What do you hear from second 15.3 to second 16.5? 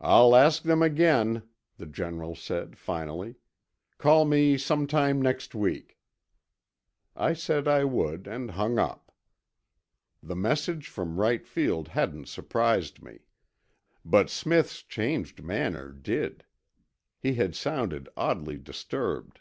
manner did.